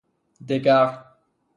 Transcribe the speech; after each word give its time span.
دگر 0.49 1.05